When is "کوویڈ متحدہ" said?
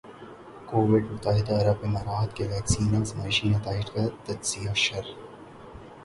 0.67-1.53